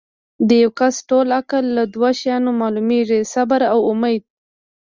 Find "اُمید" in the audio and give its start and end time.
3.91-4.23